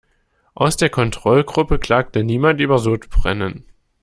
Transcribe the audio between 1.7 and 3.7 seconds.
klagte niemand über Sodbrennen.